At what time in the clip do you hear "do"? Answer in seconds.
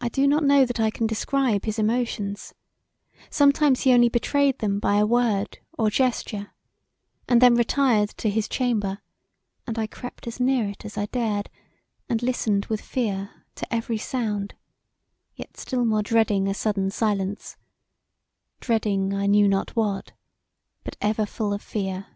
0.08-0.28